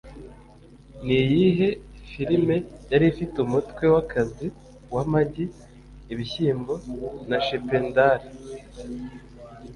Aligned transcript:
Niyihe 1.05 1.67
Filime 2.09 2.55
yari 2.91 3.05
ifite 3.11 3.35
Umutwe 3.45 3.85
wakazi 3.95 4.47
w'amagi, 4.93 5.45
ibishyimbo 6.13 6.73
na 7.29 7.37
Chippendales? 7.45 8.37